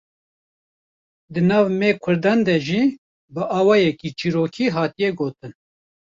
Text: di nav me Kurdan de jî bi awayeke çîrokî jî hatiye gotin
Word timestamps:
di 1.33 1.41
nav 1.49 1.65
me 1.79 1.89
Kurdan 2.03 2.39
de 2.47 2.55
jî 2.67 2.83
bi 3.33 3.43
awayeke 3.59 4.09
çîrokî 4.19 4.65
jî 4.69 4.73
hatiye 4.75 5.11
gotin 5.19 5.53